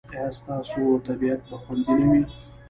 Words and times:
ایا 0.15 0.27
ستاسو 0.39 0.83
طبیعت 1.07 1.41
به 1.49 1.55
خوندي 1.63 1.93
نه 1.99 2.05
وي؟ 2.11 2.21